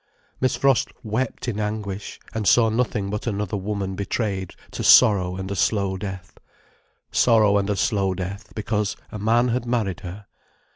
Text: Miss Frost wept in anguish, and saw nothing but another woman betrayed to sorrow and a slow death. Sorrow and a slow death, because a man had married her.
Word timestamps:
Miss 0.39 0.55
Frost 0.55 0.87
wept 1.03 1.47
in 1.47 1.59
anguish, 1.59 2.19
and 2.33 2.47
saw 2.47 2.69
nothing 2.69 3.11
but 3.11 3.27
another 3.27 3.55
woman 3.55 3.93
betrayed 3.93 4.55
to 4.71 4.83
sorrow 4.83 5.35
and 5.35 5.51
a 5.51 5.55
slow 5.55 5.95
death. 5.95 6.39
Sorrow 7.11 7.59
and 7.59 7.69
a 7.69 7.75
slow 7.75 8.15
death, 8.15 8.51
because 8.55 8.95
a 9.11 9.19
man 9.19 9.49
had 9.49 9.67
married 9.67 9.99
her. 9.99 10.25